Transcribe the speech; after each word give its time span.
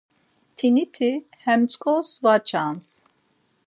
Mtiniti 0.51 1.11
he 1.43 1.53
mtzǩos 1.61 2.09
var 2.23 2.39
çans. 2.47 2.85